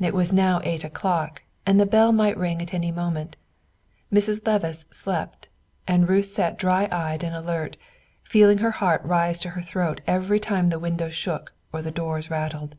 [0.00, 3.36] It was now eight o'clock, and the bell might ring at any moment.
[4.12, 4.44] Mrs.
[4.44, 5.46] Levice slept;
[5.86, 7.76] and Ruth sat dry eyed and alert,
[8.24, 12.28] feeling her heart rise to her throat every time the windows shook or the doors
[12.30, 12.74] rattled.